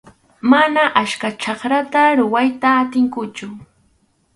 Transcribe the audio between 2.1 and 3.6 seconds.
rurayta atinkuchu.